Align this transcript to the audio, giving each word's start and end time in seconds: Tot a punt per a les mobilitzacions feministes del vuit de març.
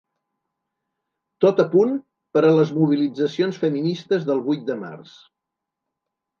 Tot 1.45 1.61
a 1.63 1.65
punt 1.73 1.93
per 2.39 2.43
a 2.47 2.51
les 2.61 2.73
mobilitzacions 2.79 3.63
feministes 3.67 4.29
del 4.33 4.45
vuit 4.51 4.67
de 4.73 4.81
març. 4.85 5.17